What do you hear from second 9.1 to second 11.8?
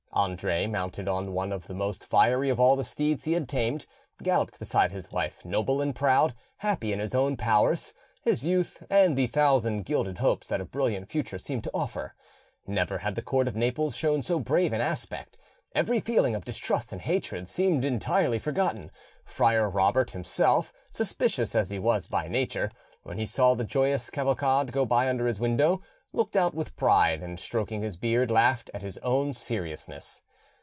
the thousand gilded hopes that a brilliant future seemed to